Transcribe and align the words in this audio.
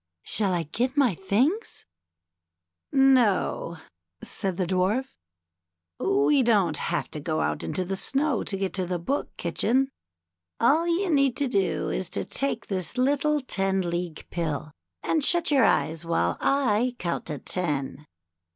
"Shall 0.23 0.51
I 0.51 0.63
get 0.63 0.93
on 0.93 0.97
my 0.97 1.13
things?" 1.13 1.85
"No," 2.91 3.77
said 4.23 4.57
the 4.57 4.65
Dwarf, 4.65 5.15
"we 5.99 6.41
don't 6.41 6.77
have 6.77 7.11
to 7.11 7.19
go 7.19 7.41
out 7.41 7.61
into 7.61 7.85
the 7.85 7.95
snow 7.95 8.43
to 8.45 8.57
get 8.57 8.73
to 8.73 8.87
the 8.87 8.97
Book 8.97 9.37
Kitchen. 9.37 9.91
All 10.59 10.87
you 10.87 11.11
need 11.11 11.37
to 11.37 11.47
do 11.47 11.91
is 11.91 12.09
to 12.17 12.25
take 12.25 12.65
this 12.65 12.97
little 12.97 13.41
Ten 13.41 13.81
League 13.91 14.25
Pill 14.31 14.71
and 15.03 15.23
shut 15.23 15.51
your 15.51 15.65
eyes 15.65 16.03
while 16.03 16.35
I 16.41 16.95
count 16.97 17.27
ten." 17.45 18.07